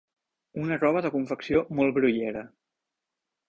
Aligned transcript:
Una 0.61 0.79
roba 0.83 1.03
de 1.07 1.11
confecció 1.17 1.63
molt 1.81 1.95
grollera. 2.01 2.47